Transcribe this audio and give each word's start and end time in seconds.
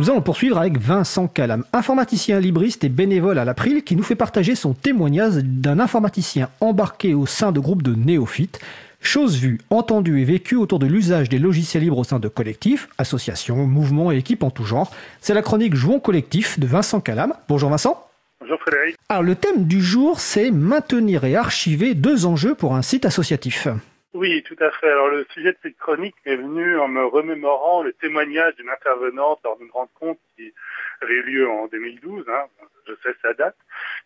Nous 0.00 0.08
allons 0.08 0.22
poursuivre 0.22 0.56
avec 0.56 0.78
Vincent 0.78 1.28
Calam, 1.28 1.62
informaticien 1.74 2.40
libriste 2.40 2.84
et 2.84 2.88
bénévole 2.88 3.38
à 3.38 3.44
l'April, 3.44 3.84
qui 3.84 3.96
nous 3.96 4.02
fait 4.02 4.14
partager 4.14 4.54
son 4.54 4.72
témoignage 4.72 5.34
d'un 5.44 5.78
informaticien 5.78 6.48
embarqué 6.62 7.12
au 7.12 7.26
sein 7.26 7.52
de 7.52 7.60
groupes 7.60 7.82
de 7.82 7.94
néophytes. 7.94 8.60
Chose 9.02 9.36
vue, 9.36 9.60
entendue 9.68 10.22
et 10.22 10.24
vécue 10.24 10.56
autour 10.56 10.78
de 10.78 10.86
l'usage 10.86 11.28
des 11.28 11.38
logiciels 11.38 11.82
libres 11.82 11.98
au 11.98 12.04
sein 12.04 12.18
de 12.18 12.28
collectifs, 12.28 12.88
associations, 12.96 13.66
mouvements 13.66 14.10
et 14.10 14.16
équipes 14.16 14.42
en 14.42 14.48
tout 14.48 14.64
genre. 14.64 14.90
C'est 15.20 15.34
la 15.34 15.42
chronique 15.42 15.74
Jouons 15.74 16.00
collectif 16.00 16.58
de 16.58 16.66
Vincent 16.66 17.02
Calam. 17.02 17.34
Bonjour 17.46 17.68
Vincent. 17.68 18.08
Bonjour 18.40 18.58
Frédéric. 18.62 18.96
Alors 19.10 19.22
le 19.22 19.34
thème 19.34 19.66
du 19.66 19.82
jour, 19.82 20.18
c'est 20.18 20.50
maintenir 20.50 21.24
et 21.24 21.36
archiver 21.36 21.92
deux 21.92 22.24
enjeux 22.24 22.54
pour 22.54 22.74
un 22.74 22.80
site 22.80 23.04
associatif. 23.04 23.68
Oui, 24.12 24.42
tout 24.42 24.56
à 24.58 24.72
fait. 24.72 24.88
Alors 24.88 25.08
le 25.08 25.24
sujet 25.32 25.52
de 25.52 25.58
cette 25.62 25.78
chronique 25.78 26.16
est 26.24 26.34
venu 26.34 26.78
en 26.78 26.88
me 26.88 27.04
remémorant 27.04 27.84
le 27.84 27.92
témoignage 27.92 28.56
d'une 28.56 28.68
intervenante 28.68 29.38
lors 29.44 29.56
d'une 29.56 29.70
rencontre 29.70 30.20
qui 30.36 30.52
avait 31.00 31.14
eu 31.14 31.22
lieu 31.22 31.48
en 31.48 31.68
2012. 31.68 32.28
Hein, 32.28 32.46
je 32.88 32.94
sais 33.04 33.16
sa 33.22 33.34
date. 33.34 33.56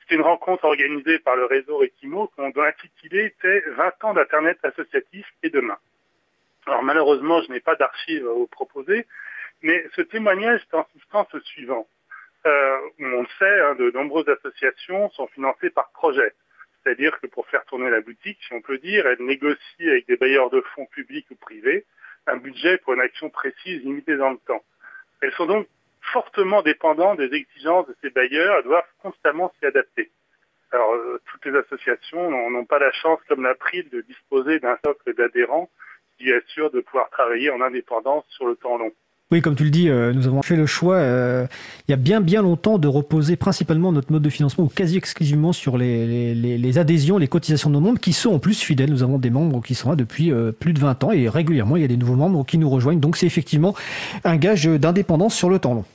C'était 0.03 0.17
une 0.17 0.21
rencontre 0.21 0.67
organisée 0.67 1.19
par 1.21 1.37
le 1.37 1.47
réseau 1.47 1.83
Equimo 1.83 2.31
dont 2.37 2.53
l'intitulé 2.55 3.25
était 3.25 3.65
20 3.71 4.05
ans 4.05 4.13
d'Internet 4.13 4.59
associatif 4.63 5.27
et 5.43 5.49
demain. 5.49 5.79
Alors 6.67 6.83
malheureusement, 6.83 7.41
je 7.41 7.51
n'ai 7.51 7.61
pas 7.61 7.75
d'archives 7.75 8.27
à 8.27 8.33
vous 8.33 8.47
proposer, 8.47 9.07
mais 9.63 9.87
ce 9.97 10.03
témoignage 10.03 10.61
est 10.61 10.77
en 10.77 10.87
substance 10.93 11.33
le 11.33 11.41
suivant. 11.41 11.89
Euh, 12.45 12.77
on 13.01 13.23
le 13.23 13.29
sait, 13.39 13.61
hein, 13.61 13.75
de 13.77 13.91
nombreuses 13.93 14.29
associations 14.29 15.09
sont 15.11 15.29
financées 15.29 15.71
par 15.71 15.91
projet. 15.93 16.35
C'est-à-dire 16.85 17.19
que 17.21 17.27
pour 17.27 17.47
faire 17.49 17.65
tourner 17.65 17.91
la 17.91 18.01
boutique, 18.01 18.39
si 18.47 18.53
on 18.53 18.61
peut 18.61 18.79
dire, 18.79 19.07
elle 19.07 19.25
négocie 19.25 19.89
avec 19.89 20.07
des 20.07 20.17
bailleurs 20.17 20.51
de 20.51 20.61
fonds 20.75 20.87
publics 20.87 21.27
ou 21.31 21.37
privés 21.37 21.87
un 22.27 22.37
budget 22.37 22.79
pour 22.79 22.95
une 22.95 23.01
action 23.01 23.31
précise 23.31 23.83
limitée 23.83 24.17
dans 24.17 24.31
le 24.31 24.39
temps. 24.47 24.63
Elles 25.21 25.33
sont 25.33 25.47
donc 25.47 25.67
fortement 26.01 26.63
dépendantes 26.63 27.19
des 27.19 27.35
exigences 27.35 27.87
de 27.87 27.97
ces 28.03 28.11
bailleurs 28.11 28.61
et 28.61 28.63
doivent 28.63 28.83
constamment 29.03 29.53
s'y 29.59 29.67
adapter. 29.67 30.11
Alors, 30.71 30.93
euh, 30.95 31.21
toutes 31.31 31.45
les 31.47 31.57
associations 31.57 32.31
n'ont 32.51 32.65
pas 32.65 32.79
la 32.79 32.93
chance, 32.93 33.21
comme 33.29 33.43
l'April, 33.43 33.89
de 33.91 34.01
disposer 34.03 34.59
d'un 34.59 34.77
socle 34.85 35.15
d'adhérents 35.15 35.71
qui 36.19 36.33
assure 36.33 36.71
de 36.71 36.81
pouvoir 36.81 37.11
travailler 37.11 37.51
en 37.51 37.61
indépendance 37.61 38.25
sur 38.31 38.47
le 38.47 38.57
temps 38.57 38.77
long. 38.79 38.93
Oui, 39.31 39.41
comme 39.41 39.57
tu 39.57 39.65
le 39.65 39.71
dis, 39.71 39.89
euh, 39.89 40.13
nous 40.13 40.27
avons 40.27 40.43
fait 40.43 40.55
le 40.55 40.67
choix, 40.67 40.97
euh, 40.97 41.47
il 41.89 41.91
y 41.91 41.95
a 41.95 41.97
bien 41.97 42.21
bien 42.21 42.43
longtemps, 42.43 42.77
de 42.77 42.87
reposer 42.87 43.37
principalement 43.37 43.91
notre 43.91 44.13
mode 44.13 44.23
de 44.23 44.29
financement 44.29 44.67
ou 44.67 44.69
quasi 44.69 44.99
exclusivement 44.99 45.55
sur 45.55 45.79
les, 45.79 46.35
les, 46.35 46.79
adhésions, 46.79 47.17
les 47.17 47.27
cotisations 47.27 47.71
de 47.71 47.75
nos 47.75 47.81
membres 47.81 47.99
qui 47.99 48.13
sont 48.13 48.35
en 48.35 48.39
plus 48.39 48.63
fidèles. 48.63 48.91
Nous 48.91 49.03
avons 49.03 49.19
des 49.19 49.31
membres 49.31 49.63
qui 49.63 49.75
sont 49.75 49.89
là 49.89 49.97
depuis 49.97 50.31
euh, 50.31 50.53
plus 50.53 50.75
de 50.75 50.79
20 50.79 51.05
ans 51.05 51.13
et 51.13 51.29
régulièrement, 51.31 51.77
il 51.77 51.83
y 51.83 51.85
a 51.87 51.89
des 51.89 51.97
nouveaux 51.97 52.17
membres 52.17 52.45
qui 52.45 52.59
nous 52.59 52.69
rejoignent. 52.69 53.01
Donc 53.01 53.17
c'est 53.17 53.27
effectivement 53.27 53.75
un 54.25 54.37
gage 54.37 54.67
d'indépendance 54.67 55.35
sur 55.35 55.49
le 55.49 55.59
temps 55.59 55.73
long. 55.73 55.87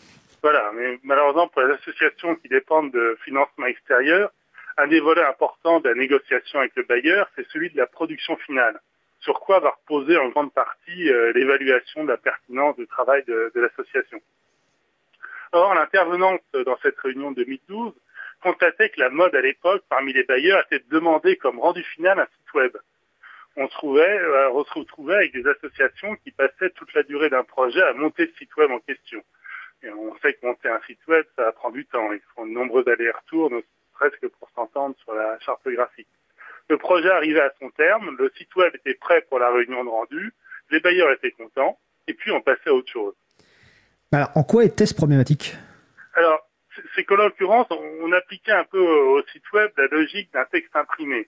Voilà, 0.42 0.72
mais 0.76 0.98
malheureusement 1.04 1.48
pour 1.50 1.62
les 1.62 1.74
associations 1.76 2.36
qui 2.36 2.50
dépendent 2.50 2.92
de 2.92 3.16
financement 3.24 3.68
extérieur, 3.68 4.32
un 4.78 4.88
des 4.88 5.02
volets 5.02 5.26
importants 5.26 5.80
de 5.82 5.90
la 5.90 5.96
négociation 5.96 6.60
avec 6.60 6.72
le 6.76 6.84
bailleur, 6.84 7.30
c'est 7.36 7.46
celui 7.54 7.70
de 7.70 7.78
la 7.78 7.86
production 7.86 8.36
finale 8.38 8.80
sur 9.20 9.40
quoi 9.40 9.60
va 9.60 9.72
reposer 9.72 10.18
en 10.18 10.30
grande 10.30 10.54
partie 10.54 11.10
euh, 11.10 11.34
l'évaluation 11.34 12.04
de 12.04 12.10
la 12.10 12.18
pertinence 12.18 12.76
du 12.78 12.88
travail 12.88 13.24
de, 13.26 13.52
l'association. 13.56 14.20
Or, 15.52 15.74
l'intervenante 15.74 16.42
dans 16.54 16.78
cette 16.82 16.98
réunion 17.00 17.32
de 17.32 17.44
2012 17.44 17.94
constatait 18.42 18.90
que 18.90 19.00
la 19.00 19.10
mode 19.10 19.36
à 19.36 19.42
l'époque 19.42 19.84
parmi 19.90 20.14
les 20.14 20.24
bailleurs 20.24 20.64
était 20.66 20.80
de 20.80 20.90
demander 20.90 21.36
comme 21.38 21.60
rendu 21.60 21.84
final 21.84 22.20
un 22.20 22.26
site 22.26 22.54
web. 22.54 22.78
On 23.56 23.68
se 23.68 23.74
trouvait, 23.74 24.20
euh, 24.20 24.52
on 24.52 24.64
se 24.64 24.74
retrouvait 24.74 25.16
avec 25.16 25.34
des 25.34 25.46
associations 25.48 26.16
qui 26.18 26.32
passaient 26.32 26.70
toute 26.70 26.94
la 26.94 27.04
durée 27.04 27.30
d'un 27.30 27.44
projet 27.44 27.82
à 27.82 27.94
monter 27.94 28.28
le 28.28 28.34
site 28.38 28.56
web 28.56 28.72
en 28.72 28.80
question. 28.80 29.22
Et 29.84 29.90
on 29.90 30.16
sait 30.20 30.34
que 30.34 30.46
monter 30.46 30.70
un 30.70 30.80
site 30.88 31.06
web, 31.08 31.26
ça 31.36 31.52
prend 31.54 31.72
du 31.72 31.86
temps. 31.86 32.12
Ils 32.14 32.22
font 32.36 32.46
de 32.46 32.52
nombreux 32.52 32.88
allers-retours, 32.88 33.52
presque 33.94 34.28
pour 34.28 34.50
s'entendre 34.52 34.96
sur 35.04 35.14
la 35.14 35.40
charte 35.40 35.68
graphique. 35.68 36.08
Le 36.70 36.78
projet 36.78 37.10
arrivait 37.10 37.42
à 37.42 37.52
son 37.60 37.70
terme, 37.72 38.16
le 38.18 38.32
site 38.38 38.56
web 38.56 38.74
était 38.76 38.94
prêt 38.94 39.26
pour 39.28 39.40
la 39.40 39.52
réunion 39.52 39.84
de 39.84 39.90
rendu, 39.90 40.34
les 40.70 40.80
bailleurs 40.80 41.12
étaient 41.12 41.32
contents, 41.32 41.80
et 42.08 42.14
puis 42.14 42.32
on 42.32 42.42
passait 42.42 42.70
à 42.70 42.74
autre 42.74 42.92
chose. 42.92 43.16
Alors, 44.12 44.30
en 44.36 44.44
quoi 44.44 44.64
était-ce 44.64 44.94
problématique? 44.94 45.56
Alors, 46.14 46.48
c'est 46.96 47.04
qu'en 47.04 47.16
l'occurrence, 47.16 47.68
on, 47.72 48.12
appliquait 48.12 48.52
un 48.52 48.64
peu 48.64 48.80
au 48.80 49.22
site 49.32 49.52
web 49.54 49.72
la 49.78 49.88
logique 49.88 50.32
d'un 50.34 50.46
texte 50.46 50.76
imprimé. 50.76 51.28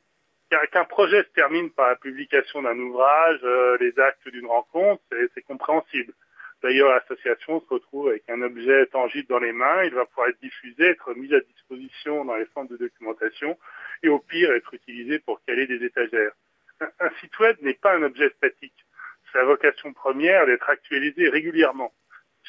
Qu'un 0.72 0.86
projet 0.86 1.24
se 1.24 1.30
termine 1.30 1.70
par 1.72 1.90
la 1.90 1.96
publication 1.96 2.62
d'un 2.62 2.78
ouvrage, 2.78 3.40
euh, 3.44 3.78
les 3.80 3.98
actes 4.00 4.28
d'une 4.28 4.48
rencontre, 4.48 5.02
c'est 5.34 5.44
compréhensible. 5.44 6.14
D'ailleurs, 6.62 6.92
l'association 6.92 7.60
se 7.62 7.74
retrouve 7.74 8.10
avec 8.10 8.24
un 8.30 8.42
objet 8.44 8.86
tangible 8.88 9.28
dans 9.28 9.40
les 9.40 9.52
mains, 9.52 9.84
il 9.84 9.94
va 9.94 10.06
pouvoir 10.06 10.28
être 10.28 10.40
diffusé, 10.42 10.84
être 10.84 11.14
mis 11.16 11.34
à 11.34 11.40
disposition 11.40 12.24
dans 12.24 12.36
les 12.36 12.46
centres 12.54 12.72
de 12.72 12.78
documentation 12.78 13.58
et 14.04 14.10
au 14.10 14.20
pire 14.20 14.52
être 14.52 14.74
utilisé 14.74 15.20
pour 15.20 15.44
caler 15.46 15.66
des 15.66 15.84
étagères. 15.84 16.34
Un, 17.00 17.10
site 17.20 17.38
web 17.40 17.58
n'est 17.62 17.74
pas 17.74 17.96
un 17.96 18.04
objet 18.04 18.30
statique. 18.38 18.86
Sa 19.34 19.44
vocation 19.44 19.92
première 19.94 20.46
d'être 20.46 20.70
actualisé 20.70 21.30
régulièrement. 21.30 21.94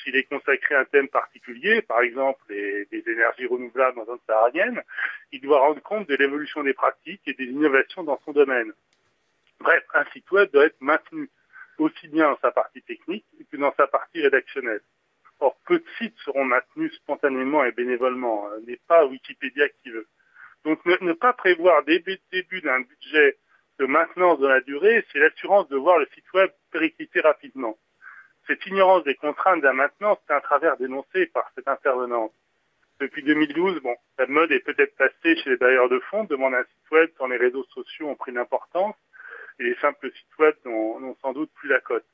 S'il 0.02 0.16
est 0.16 0.24
consacré 0.24 0.74
à 0.74 0.80
un 0.80 0.84
thème 0.84 1.08
particulier, 1.08 1.80
par 1.80 2.00
exemple 2.00 2.42
les, 2.50 2.86
énergies 3.06 3.46
renouvelables 3.46 3.96
dans 3.96 4.06
zone 4.06 4.18
saharienne, 4.26 4.82
il 5.32 5.40
doit 5.40 5.60
rendre 5.60 5.82
compte 5.82 6.08
de 6.08 6.16
l'évolution 6.16 6.62
des 6.62 6.74
pratiques 6.74 7.22
et 7.26 7.34
des 7.34 7.44
innovations 7.44 8.02
dans 8.02 8.20
son 8.24 8.32
domaine. 8.32 8.72
Bref, 9.60 9.84
un 9.94 10.04
site 10.12 10.30
web 10.32 10.50
doit 10.50 10.66
être 10.66 10.80
maintenu 10.80 11.30
aussi 11.82 12.08
bien 12.08 12.30
dans 12.30 12.38
sa 12.38 12.50
partie 12.50 12.82
technique 12.82 13.24
que 13.50 13.56
dans 13.56 13.74
sa 13.76 13.86
partie 13.86 14.22
rédactionnelle. 14.22 14.80
Or, 15.40 15.56
peu 15.66 15.78
de 15.78 15.84
sites 15.98 16.16
seront 16.24 16.44
maintenus 16.44 16.94
spontanément 16.94 17.64
et 17.64 17.72
bénévolement. 17.72 18.48
Ce 18.60 18.70
n'est 18.70 18.80
pas 18.88 19.04
Wikipédia 19.04 19.68
qui 19.68 19.90
veut. 19.90 20.06
Donc 20.64 20.84
ne, 20.86 21.12
pas 21.12 21.32
prévoir 21.32 21.84
début, 21.84 22.18
début 22.30 22.60
d'un 22.60 22.80
budget 22.80 23.36
de 23.78 23.86
maintenance 23.86 24.38
de 24.38 24.46
la 24.46 24.60
durée, 24.60 25.04
c'est 25.12 25.18
l'assurance 25.18 25.68
de 25.68 25.76
voir 25.76 25.98
le 25.98 26.06
site 26.14 26.32
web 26.32 26.50
péricliter 26.70 27.20
rapidement. 27.20 27.76
Cette 28.46 28.64
ignorance 28.66 29.04
des 29.04 29.16
contraintes 29.16 29.60
de 29.60 29.66
la 29.66 29.72
maintenance 29.72 30.18
est 30.28 30.32
un 30.32 30.40
travers 30.40 30.76
dénoncé 30.76 31.26
par 31.26 31.50
cette 31.54 31.68
intervenante. 31.68 32.32
Depuis 33.00 33.24
2012, 33.24 33.80
bon, 33.82 33.96
la 34.18 34.26
mode 34.26 34.52
est 34.52 34.60
peut-être 34.60 34.94
passée 34.96 35.36
chez 35.36 35.50
les 35.50 35.56
bailleurs 35.56 35.88
de 35.88 35.98
fonds, 36.10 36.24
demande 36.24 36.54
un 36.54 36.62
site 36.62 36.90
web 36.92 37.10
quand 37.18 37.26
les 37.26 37.36
réseaux 37.36 37.64
sociaux 37.74 38.08
ont 38.08 38.14
pris 38.14 38.30
l'importance 38.30 38.94
et 39.58 39.64
les 39.64 39.74
simples 39.76 40.10
sites 40.10 40.38
web 40.38 40.54
n'ont 40.64 41.16
sans 41.20 41.32
doute 41.32 41.50
plus 41.54 41.68
la 41.68 41.80
cote. 41.80 42.04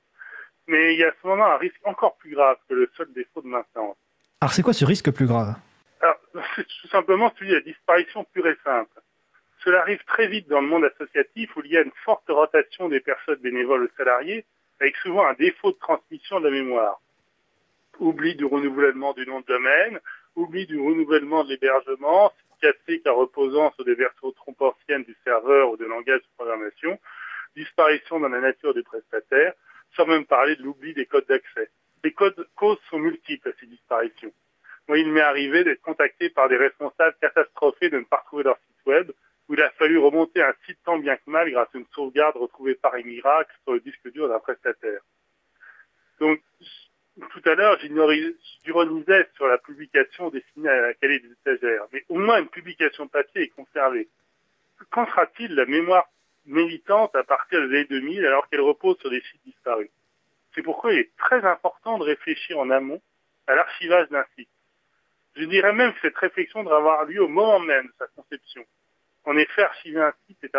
Mais 0.67 0.95
il 0.95 1.01
y 1.01 1.05
a 1.05 1.09
à 1.09 1.13
ce 1.23 1.27
moment 1.27 1.47
un 1.47 1.57
risque 1.57 1.81
encore 1.85 2.17
plus 2.17 2.35
grave 2.35 2.57
que 2.69 2.75
le 2.75 2.91
seul 2.97 3.11
défaut 3.13 3.41
de 3.41 3.49
maintenance. 3.49 3.97
Alors 4.41 4.53
c'est 4.53 4.63
quoi 4.63 4.73
ce 4.73 4.85
risque 4.85 5.11
plus 5.11 5.27
grave? 5.27 5.55
Alors, 6.01 6.17
c'est 6.57 6.67
tout 6.67 6.89
simplement 6.89 7.33
celui 7.39 7.51
de 7.51 7.55
la 7.57 7.61
disparition 7.61 8.25
pure 8.33 8.47
et 8.47 8.57
simple. 8.65 9.01
Cela 9.65 9.81
arrive 9.81 10.03
très 10.05 10.29
vite 10.29 10.49
dans 10.49 10.61
le 10.61 10.69
monde 10.69 10.85
associatif 10.85 11.57
où 11.57 11.63
il 11.65 11.73
y 11.73 11.77
a 11.77 11.83
une 11.83 11.93
forte 12.05 12.29
rotation 12.29 12.89
des 12.89 13.01
personnes 13.01 13.41
bénévoles 13.41 13.85
aux 13.85 13.97
salariés, 13.97 14.45
avec 14.81 14.97
souvent 14.99 15.27
un 15.27 15.35
défaut 15.35 15.73
de 15.73 15.79
transmission 15.79 16.39
de 16.39 16.45
la 16.45 16.53
mémoire. 16.53 17.01
Oubli 17.99 18.37
du 18.37 18.45
renouvellement 18.45 19.13
du 19.15 19.27
nom 19.27 19.41
de 19.41 19.47
domaine, 19.47 19.99
oubli 20.37 20.67
du 20.67 20.79
renouvellement 20.79 21.43
de 21.43 21.49
l'hébergement, 21.49 22.33
cassé 22.61 23.01
car 23.03 23.17
reposant 23.17 23.73
sur 23.73 23.85
des 23.85 23.95
versions 23.95 24.31
trop 24.33 24.55
anciennes 24.61 25.05
du 25.05 25.17
serveur 25.25 25.71
ou 25.71 25.77
de 25.77 25.85
langage 25.85 26.21
de 26.21 26.29
programmation, 26.37 26.99
disparition 27.57 28.21
dans 28.21 28.29
la 28.29 28.41
nature 28.41 28.75
du 28.75 28.83
prestataire, 28.83 29.55
sans 29.97 30.07
même 30.07 30.27
parler 30.27 30.57
de 30.57 30.63
l'oubli 30.63 30.95
des 30.95 31.07
codes 31.07 31.27
d'accès. 31.29 31.71
Les 32.05 32.13
codes 32.13 32.49
causes 32.55 32.79
sont 32.91 32.99
multiples 32.99 33.49
à 33.49 33.53
ces 33.59 33.67
disparitions. 33.67 34.33
Moi, 34.87 34.99
il 34.99 35.13
m'est 35.13 35.21
arrivé 35.21 35.65
d'être 35.65 35.83
contacté 35.83 36.31
par 36.31 36.49
des 36.49 36.57
responsables 36.57 37.17
catastrophés 37.21 37.91
de 37.91 37.99
ne 37.99 38.05
pas 38.05 38.19
retrouver 38.19 38.45
leur 38.45 38.57
site 38.57 38.87
web, 38.87 39.11
où 39.49 39.55
il 39.55 39.63
a 39.63 39.71
fallu 39.71 39.99
remonter 39.99 40.43
un 40.43 40.55
site 40.67 40.79
tant 40.85 40.99
bien 40.99 41.17
que 41.17 41.31
mal 41.31 41.51
grâce 41.51 41.69
à 41.75 41.79
une 41.79 41.87
sauvegarde 41.95 42.37
retrouvée 42.37 42.75
par 42.75 42.95
un 42.95 43.03
miracle 43.03 43.51
sur 43.65 43.73
le 43.73 43.81
disque 43.81 44.11
dur 44.13 44.29
d'un 44.29 44.39
prestataire. 44.39 45.01
Donc, 46.21 46.41
tout 47.31 47.43
à 47.47 47.55
l'heure, 47.55 47.79
j'ironisais 47.81 49.29
sur 49.35 49.47
la 49.47 49.59
publication 49.59 50.31
destinée 50.31 50.69
à 50.69 50.81
la 50.81 50.95
qualité 50.95 51.27
des 51.27 51.33
étagères, 51.33 51.87
mais 51.93 52.05
au 52.09 52.19
moins 52.19 52.39
une 52.39 52.49
publication 52.49 53.09
papier 53.09 53.43
est 53.43 53.49
conservée. 53.49 54.09
Qu'en 54.91 55.07
sera-t-il 55.07 55.55
la 55.55 55.67
mémoire 55.67 56.09
militante 56.49 57.15
à 57.15 57.23
partir 57.23 57.61
des 57.61 57.77
années 57.77 57.85
2000 57.85 58.27
alors 58.27 58.49
qu'elle 58.49 58.61
repose 58.61 58.99
sur 58.99 59.11
des 59.11 59.21
sites 59.21 59.45
disparus 59.45 59.91
C'est 60.55 60.63
pourquoi 60.63 60.93
il 60.93 61.01
est 61.01 61.17
très 61.17 61.45
important 61.45 61.99
de 61.99 62.05
réfléchir 62.05 62.59
en 62.59 62.71
amont 62.71 63.01
à 63.47 63.55
l'archivage 63.55 64.09
d'un 64.09 64.25
site. 64.37 64.49
Je 65.37 65.45
dirais 65.45 65.73
même 65.73 65.93
que 65.95 66.01
cette 66.01 66.17
réflexion 66.17 66.63
devrait 66.63 66.79
avoir 66.79 67.05
lieu 67.05 67.23
au 67.23 67.29
moment 67.29 67.61
même 67.61 67.87
de 67.87 67.93
sa 67.99 68.07
conception. 68.09 68.65
En 69.25 69.37
effet, 69.37 69.63
archiver 69.63 70.01
un 70.01 70.15
site 70.27 70.43
est 70.43 70.57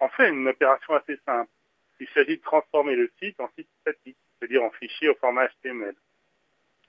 en 0.00 0.08
fait 0.08 0.28
une 0.28 0.48
opération 0.48 0.94
assez 0.94 1.18
simple. 1.24 1.50
Il 2.00 2.08
s'agit 2.08 2.38
de 2.38 2.42
transformer 2.42 2.96
le 2.96 3.10
site 3.20 3.38
en 3.40 3.50
site 3.56 3.68
statique, 3.80 4.16
c'est-à-dire 4.38 4.62
en 4.62 4.70
fichier 4.70 5.08
au 5.08 5.14
format 5.16 5.48
HTML. 5.48 5.94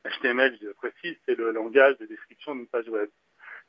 HTML, 0.06 0.58
je 0.62 0.70
précise, 0.70 1.18
c'est 1.26 1.38
le 1.38 1.52
langage 1.52 1.98
de 1.98 2.06
description 2.06 2.56
d'une 2.56 2.68
page 2.68 2.88
web, 2.88 3.10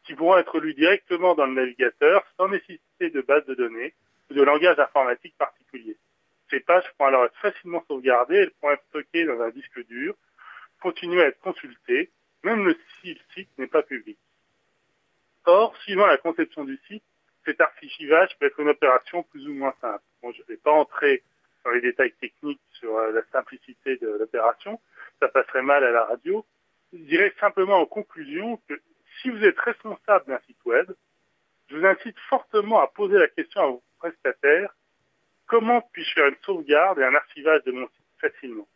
qui 0.05 0.15
pourront 0.15 0.39
être 0.39 0.61
lus 0.61 0.75
directement 0.75 1.35
dans 1.35 1.47
le 1.47 1.55
navigateur 1.55 2.25
sans 2.37 2.49
nécessité 2.49 3.11
de 3.11 3.21
base 3.23 3.45
de 3.47 3.55
données 3.55 3.95
de 4.31 4.43
langage 4.43 4.79
informatique 4.79 5.37
particulier. 5.37 5.97
Ces 6.51 6.61
pages 6.61 6.85
pourront 6.97 7.09
alors 7.09 7.25
être 7.25 7.37
facilement 7.37 7.85
sauvegardées, 7.87 8.37
elles 8.37 8.51
pourront 8.53 8.73
être 8.73 8.85
stockées 8.89 9.25
dans 9.25 9.41
un 9.41 9.51
disque 9.51 9.87
dur, 9.87 10.15
continuer 10.81 11.23
à 11.23 11.27
être 11.27 11.41
consulté, 11.41 12.11
même 12.43 12.75
si 13.01 13.15
le 13.15 13.21
site 13.35 13.51
n'est 13.59 13.67
pas 13.67 13.83
public. 13.83 14.19
Or, 15.45 15.77
suivant 15.79 16.07
la 16.07 16.19
conception 16.19 16.65
du 16.65 16.79
site, 16.89 17.03
cet 17.45 17.61
archivage 17.61 18.37
peut 18.39 18.47
être 18.47 18.61
une 18.61 18.69
opération 18.69 19.23
plus 19.25 19.47
ou 19.49 19.55
moins 19.55 19.75
simple. 19.81 20.05
Bon, 20.23 20.33
je 20.33 20.43
ne 20.43 20.47
vais 20.47 20.57
pas 20.57 20.73
entrer 20.73 21.23
dans 21.65 21.71
les 21.71 21.81
détails 21.81 22.13
techniques 22.21 22.61
sur 22.73 22.97
euh, 22.97 23.13
la 23.13 23.23
simplicité 23.33 23.97
de 23.97 24.09
l'opération, 24.09 24.81
ça 25.21 25.29
passerait 25.29 25.63
mal 25.63 25.85
à 25.85 25.91
la 25.91 26.05
radio. 26.05 26.45
Je 26.93 26.99
dirais 26.99 27.33
simplement 27.39 27.79
en 27.79 27.87
conclusion 27.87 28.59
que 28.69 28.81
si 29.21 29.31
vous 29.31 29.45
êtes 29.45 29.59
responsable 29.59 30.27
d'un 30.27 30.41
site 30.47 30.65
web, 30.65 30.91
je 31.69 31.77
vous 31.77 31.87
incite 31.87 32.19
fortement 32.29 32.81
à 32.81 32.89
poser 32.89 33.19
la 33.19 33.29
question 33.29 33.61
à 33.61 33.67
vos 33.67 33.83
prestataires, 34.01 34.75
comment 35.47 35.81
puis-je 35.93 36.13
faire 36.15 36.27
une 36.27 36.37
sauvegarde 36.43 36.99
et 36.99 37.05
un 37.05 37.15
archivage 37.15 37.63
de 37.65 37.73
mon 37.73 37.87
site 37.89 38.07
facilement? 38.21 38.69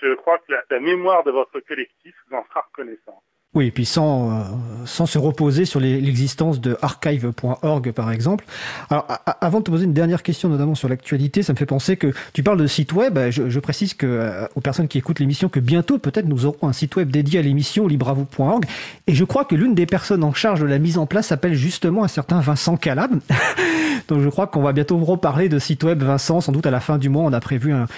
Je 0.00 0.14
crois 0.14 0.38
que 0.38 0.52
la, 0.52 0.62
la 0.70 0.80
mémoire 0.80 1.24
de 1.24 1.30
votre 1.30 1.60
collectif 1.60 2.14
vous 2.28 2.36
en 2.36 2.44
sera 2.46 2.60
reconnaissante. 2.62 3.22
Oui, 3.52 3.66
et 3.66 3.70
puis 3.72 3.84
sans, 3.84 4.30
euh, 4.30 4.42
sans 4.84 5.06
se 5.06 5.18
reposer 5.18 5.64
sur 5.64 5.80
l'existence 5.80 6.60
de 6.60 6.78
archive.org, 6.82 7.90
par 7.90 8.12
exemple. 8.12 8.44
Alors, 8.90 9.08
avant 9.40 9.58
de 9.58 9.64
te 9.64 9.72
poser 9.72 9.86
une 9.86 9.92
dernière 9.92 10.22
question, 10.22 10.48
notamment 10.48 10.76
sur 10.76 10.88
l'actualité, 10.88 11.42
ça 11.42 11.52
me 11.52 11.58
fait 11.58 11.66
penser 11.66 11.96
que 11.96 12.12
tu 12.32 12.44
parles 12.44 12.58
de 12.58 12.68
site 12.68 12.92
web. 12.92 13.18
Je, 13.30 13.50
je 13.50 13.58
précise 13.58 13.94
que, 13.94 14.06
euh, 14.06 14.46
aux 14.54 14.60
personnes 14.60 14.86
qui 14.86 14.98
écoutent 14.98 15.18
l'émission 15.18 15.48
que 15.48 15.58
bientôt, 15.58 15.98
peut-être, 15.98 16.26
nous 16.26 16.46
aurons 16.46 16.68
un 16.68 16.72
site 16.72 16.94
web 16.94 17.10
dédié 17.10 17.40
à 17.40 17.42
l'émission 17.42 17.88
libravou.org. 17.88 18.66
Et 19.08 19.16
je 19.16 19.24
crois 19.24 19.44
que 19.44 19.56
l'une 19.56 19.74
des 19.74 19.86
personnes 19.86 20.22
en 20.22 20.32
charge 20.32 20.60
de 20.60 20.66
la 20.66 20.78
mise 20.78 20.96
en 20.96 21.06
place 21.06 21.26
s'appelle 21.26 21.54
justement 21.54 22.04
un 22.04 22.08
certain 22.08 22.38
Vincent 22.38 22.76
Calab. 22.76 23.18
Donc, 24.06 24.20
je 24.20 24.28
crois 24.28 24.46
qu'on 24.46 24.62
va 24.62 24.72
bientôt 24.72 24.96
reparler 24.98 25.48
de 25.48 25.58
site 25.58 25.82
web, 25.82 26.00
Vincent. 26.04 26.40
Sans 26.40 26.52
doute 26.52 26.66
à 26.66 26.70
la 26.70 26.80
fin 26.80 26.98
du 26.98 27.08
mois, 27.08 27.24
on 27.24 27.32
a 27.32 27.40
prévu 27.40 27.72
un, 27.72 27.88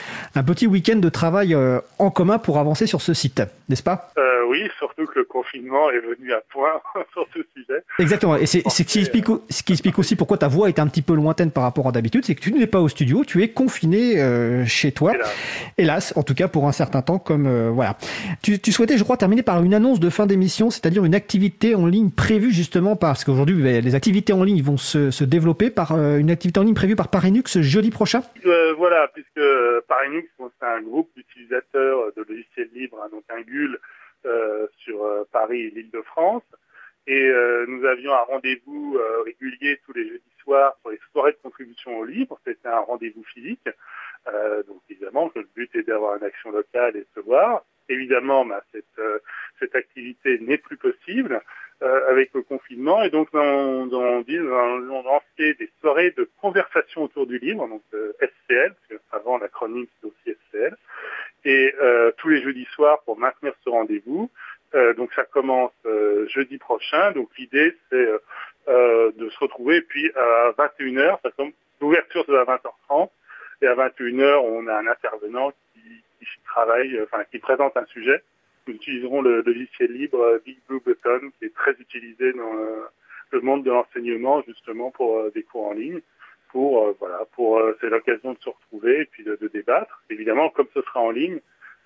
petit 0.44 0.66
week-end 0.66 0.96
de 0.96 1.10
travail 1.10 1.54
euh, 1.54 1.78
en 1.99 2.10
commun 2.10 2.38
pour 2.38 2.58
avancer 2.58 2.87
sur 2.87 3.02
ce 3.02 3.12
site, 3.12 3.43
n'est-ce 3.69 3.82
pas? 3.82 4.10
Oui, 4.62 4.70
surtout 4.79 5.06
que 5.06 5.19
le 5.19 5.25
confinement 5.25 5.91
est 5.91 6.00
venu 6.00 6.32
à 6.32 6.41
point 6.50 6.81
sur 7.12 7.26
ce 7.35 7.41
sujet. 7.55 7.82
Exactement. 7.99 8.37
Et 8.37 8.47
c'est 8.47 8.62
ce, 8.69 8.82
qui 8.82 9.00
explique, 9.00 9.26
ce 9.50 9.62
qui 9.62 9.73
explique 9.73 9.99
aussi 9.99 10.17
pourquoi 10.17 10.38
ta 10.38 10.49
voix 10.49 10.69
est 10.69 10.79
un 10.79 10.87
petit 10.87 11.03
peu 11.03 11.14
lointaine 11.14 11.50
par 11.50 11.64
rapport 11.64 11.88
à 11.88 11.93
d'habitude. 11.93 12.25
C'est 12.25 12.35
que 12.35 12.41
tu 12.41 12.53
n'es 12.53 12.67
pas 12.67 12.81
au 12.81 12.88
studio, 12.88 13.25
tu 13.25 13.43
es 13.43 13.49
confiné 13.49 14.20
euh, 14.20 14.64
chez 14.67 14.93
toi. 14.93 15.14
Hélas. 15.14 15.75
Hélas. 15.79 16.12
en 16.17 16.23
tout 16.23 16.35
cas 16.35 16.49
pour 16.49 16.69
un 16.69 16.73
certain 16.73 17.03
temps. 17.03 17.19
Comme 17.19 17.47
euh, 17.47 17.70
voilà. 17.70 17.97
Tu, 18.43 18.59
tu, 18.59 18.73
souhaitais, 18.73 18.99
je 18.99 19.05
crois, 19.05 19.17
terminer 19.17 19.43
par 19.43 19.62
une 19.62 19.75
annonce 19.75 20.00
de 20.00 20.11
fin 20.11 20.26
d'émission, 20.26 20.70
c'est-à-dire 20.70 21.05
une 21.05 21.14
activité 21.14 21.75
en 21.75 21.87
ligne 21.87 22.11
prévue 22.11 22.53
justement 22.53 22.97
parce 22.97 23.25
qu'aujourd'hui 23.25 23.61
ben, 23.62 23.82
les 23.82 23.94
activités 23.94 24.32
en 24.32 24.44
ligne 24.44 24.62
vont 24.62 24.76
se, 24.76 25.11
se 25.11 25.25
développer 25.25 25.70
par 25.70 25.93
euh, 25.93 26.19
une 26.19 26.31
activité 26.31 26.61
en 26.61 26.64
ligne 26.64 26.75
prévue 26.75 26.97
par 26.97 27.09
Parinux 27.09 27.61
jeudi 27.61 27.91
prochain. 27.91 28.23
Euh, 28.47 28.75
voilà, 28.75 29.09
puisque 29.12 29.41
Parinux 29.88 30.29
c'est 30.38 30.67
un 30.67 30.82
groupe 30.82 31.11
d'utilisateurs 31.17 32.12
de 32.17 32.25
logiciels 32.29 32.69
libres, 32.75 32.99
hein, 33.05 33.09
donc 33.11 33.25
un 33.31 33.41
GUL 33.43 33.79
euh, 34.25 34.67
sur 34.79 35.03
euh, 35.03 35.25
Paris 35.32 35.59
et 35.59 35.61
l'Île-de-France. 35.72 36.44
Et 37.06 37.28
euh, 37.28 37.66
nous 37.66 37.84
avions 37.84 38.12
un 38.12 38.22
rendez-vous 38.22 38.98
régulier 39.24 39.80
tous 39.84 39.92
les 39.92 40.08
jeudis 40.08 40.22
soirs 40.42 40.76
pour 40.82 40.92
les 40.92 41.00
soirées 41.10 41.32
de 41.32 41.38
contribution 41.42 41.98
au 41.98 42.04
libre. 42.04 42.38
C'était 42.46 42.69
un 42.69 42.80
rendez-vous 42.80 43.24
physique. 43.24 43.69
donc 44.69 44.80
évidemment, 44.88 45.30
le 45.34 45.48
but 45.56 45.74
est 45.74 45.82
d'avoir 45.82 46.16
une 46.16 46.24
action 46.24 46.50
locale 46.52 46.96
et 46.96 47.00
de 47.00 47.06
se 47.14 47.20
voir. 47.20 47.64
Évidemment, 47.88 48.44
bah, 48.44 48.62
cette, 48.72 49.74
activité 49.74 50.38
n'est 50.40 50.58
plus 50.58 50.76
possible 50.76 51.40
avec 51.80 52.32
le 52.34 52.42
confinement. 52.42 53.02
Et 53.02 53.10
donc, 53.10 53.28
on, 53.32 53.38
on, 53.38 54.25
on, 54.25 54.90
on 54.90 55.02
lancé 55.02 55.54
des 55.54 55.70
soirées 55.80 56.12
de 56.12 56.30
conversation 56.40 57.02
autour 57.02 57.26
du 57.26 57.38
livre, 57.38 57.66
donc 57.66 57.82
SCL, 58.20 58.75
parce 58.88 59.00
qu'avant 59.10 59.38
l'acronyme 59.38 59.86
c'est 60.00 60.06
aussi 60.06 60.38
SCL 60.50 60.76
et 61.44 61.75
euh, 61.80 62.12
tous 62.18 62.28
les 62.28 62.42
jeudis 62.42 62.66
soirs 62.75 63.02
pour 63.04 63.18
maintenir 63.18 63.52
ce 63.64 63.70
rendez-vous. 63.70 64.30
Euh, 64.74 64.94
donc 64.94 65.12
ça 65.14 65.24
commence 65.24 65.72
euh, 65.86 66.26
jeudi 66.28 66.58
prochain. 66.58 67.12
Donc 67.12 67.28
l'idée 67.38 67.76
c'est 67.90 68.08
euh, 68.69 69.12
de 69.16 69.28
se 69.30 69.38
retrouver. 69.38 69.76
Et 69.76 69.82
puis 69.82 70.10
à 70.14 70.52
21h, 70.52 71.19
l'ouverture 71.80 72.24
c'est 72.26 72.36
à 72.36 72.44
20h30 72.44 73.10
et 73.62 73.66
à 73.66 73.74
21h 73.74 74.38
on 74.38 74.66
a 74.66 74.74
un 74.74 74.86
intervenant 74.86 75.50
qui, 75.50 75.80
qui 76.19 76.26
travaille, 76.44 77.00
enfin 77.02 77.24
qui 77.30 77.38
présente 77.38 77.76
un 77.76 77.86
sujet. 77.86 78.22
Nous 78.66 78.74
utiliserons 78.74 79.22
le, 79.22 79.42
logiciel 79.42 79.92
libre 79.92 80.40
Big 80.44 80.58
Blue 80.69 80.80
Button 80.80 81.30
qui 81.38 81.46
est 81.46 81.54
très 81.54 81.72
utilisé 81.72 82.32
dans 82.32 82.52
le 83.32 83.40
monde 83.40 83.64
de 83.64 83.70
l'enseignement 83.70 84.42
justement 84.46 84.90
pour 84.90 85.30
des 85.32 85.42
cours 85.42 85.66
en 85.66 85.72
ligne 85.72 86.00
pour 86.52 86.86
euh, 86.86 86.96
voilà 87.00 87.25
pour 87.32 87.58
euh, 87.58 87.76
c'est 87.80 87.88
l'occasion 87.88 88.34
de 88.34 88.38
se 88.38 88.50
retrouver 88.50 89.00
et 89.00 89.04
puis 89.06 89.25
de, 89.25 89.36
débattre. 89.52 90.02
Évidemment, 90.10 90.50
comme 90.50 90.68
ce 90.75 90.82
sera 90.82 91.00
en 91.00 91.10
ligne, 91.10 91.40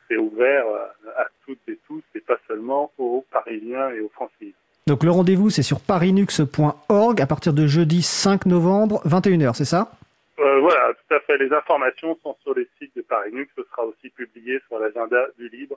c'est 0.08 0.16
ouvert 0.16 0.64
euh, 0.66 1.10
à 1.18 1.26
toutes 1.44 1.60
et 1.68 1.78
tous 1.86 2.02
et 2.14 2.20
pas 2.20 2.38
seulement 2.48 2.90
aux 2.98 3.24
Parisiens 3.30 3.90
et 3.90 4.00
aux 4.00 4.08
Français. 4.10 4.52
Donc 4.86 5.02
le 5.02 5.10
rendez-vous 5.10 5.50
c'est 5.50 5.62
sur 5.62 5.80
parinux.org 5.80 7.20
à 7.20 7.26
partir 7.26 7.52
de 7.52 7.66
jeudi 7.66 8.02
5 8.02 8.46
novembre 8.46 9.02
21h, 9.06 9.54
c'est 9.54 9.64
ça? 9.64 9.90
Euh, 10.38 10.60
Voilà, 10.60 10.92
tout 10.94 11.14
à 11.14 11.20
fait. 11.20 11.38
Les 11.38 11.52
informations 11.52 12.16
sont 12.22 12.36
sur 12.42 12.54
les 12.54 12.68
sites 12.78 12.94
de 12.96 13.02
Parinux. 13.02 13.48
Ce 13.56 13.62
sera 13.70 13.84
aussi 13.84 14.10
publié 14.10 14.60
sur 14.68 14.78
l'agenda 14.78 15.16
du 15.38 15.48
libre 15.48 15.76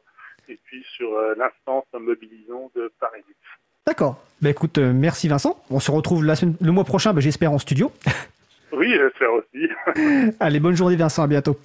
et 0.50 0.60
puis 0.66 0.84
sur 0.96 1.14
euh, 1.14 1.34
l'instance 1.38 1.86
mobilisant 1.94 2.70
de 2.76 2.92
Parinux. 3.00 3.26
D'accord. 3.86 4.22
Bah, 4.42 4.50
écoute, 4.50 4.78
euh, 4.78 4.92
merci 4.94 5.28
Vincent. 5.28 5.62
On 5.70 5.80
se 5.80 5.92
retrouve 5.92 6.26
la 6.26 6.36
semaine, 6.36 6.56
le 6.62 6.72
mois 6.72 6.84
prochain, 6.84 7.14
bah, 7.14 7.22
j'espère 7.22 7.52
en 7.52 7.60
studio. 7.60 7.92
Oui, 8.72 8.94
j'espère 8.94 9.30
aussi. 9.34 9.70
Allez, 10.40 10.60
bonne 10.60 10.76
journée 10.76 10.96
Vincent, 10.96 11.24
à 11.24 11.28
bientôt. 11.28 11.58